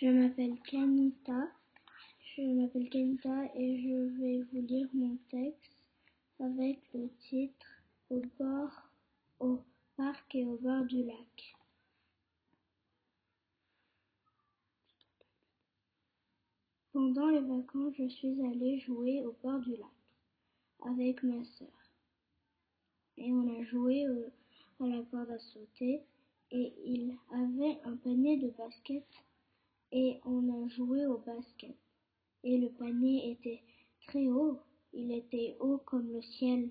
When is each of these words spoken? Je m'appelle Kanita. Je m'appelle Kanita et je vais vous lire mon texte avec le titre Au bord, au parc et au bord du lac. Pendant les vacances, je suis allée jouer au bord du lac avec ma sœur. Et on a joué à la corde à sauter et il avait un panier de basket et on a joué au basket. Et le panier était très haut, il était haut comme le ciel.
Je 0.00 0.06
m'appelle 0.06 0.58
Kanita. 0.62 1.50
Je 2.24 2.40
m'appelle 2.40 2.88
Kanita 2.88 3.44
et 3.54 3.82
je 3.82 4.18
vais 4.18 4.40
vous 4.50 4.66
lire 4.66 4.88
mon 4.94 5.18
texte 5.28 5.84
avec 6.38 6.78
le 6.94 7.10
titre 7.18 7.66
Au 8.08 8.22
bord, 8.38 8.88
au 9.40 9.60
parc 9.98 10.34
et 10.36 10.46
au 10.46 10.56
bord 10.56 10.86
du 10.86 11.04
lac. 11.04 11.54
Pendant 16.94 17.28
les 17.28 17.40
vacances, 17.40 17.92
je 17.98 18.08
suis 18.08 18.42
allée 18.46 18.78
jouer 18.80 19.22
au 19.26 19.36
bord 19.42 19.60
du 19.60 19.76
lac 19.76 20.86
avec 20.86 21.22
ma 21.22 21.44
sœur. 21.44 21.92
Et 23.18 23.30
on 23.30 23.60
a 23.60 23.62
joué 23.64 24.06
à 24.06 24.86
la 24.86 25.02
corde 25.10 25.30
à 25.30 25.38
sauter 25.38 26.02
et 26.52 26.72
il 26.86 27.18
avait 27.32 27.78
un 27.84 27.96
panier 27.96 28.38
de 28.38 28.48
basket 28.48 29.04
et 29.92 30.20
on 30.24 30.64
a 30.64 30.68
joué 30.68 31.06
au 31.06 31.18
basket. 31.18 31.76
Et 32.42 32.58
le 32.58 32.70
panier 32.70 33.32
était 33.32 33.62
très 34.06 34.28
haut, 34.28 34.60
il 34.92 35.12
était 35.12 35.56
haut 35.60 35.78
comme 35.78 36.10
le 36.12 36.22
ciel. 36.22 36.70